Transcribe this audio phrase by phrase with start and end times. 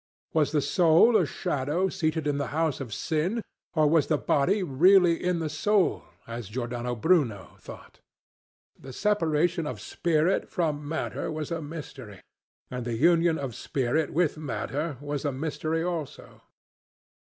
[0.33, 3.43] Was the soul a shadow seated in the house of sin?
[3.75, 7.99] Or was the body really in the soul, as Giordano Bruno thought?
[8.79, 12.21] The separation of spirit from matter was a mystery,
[12.71, 16.41] and the union of spirit with matter was a mystery also.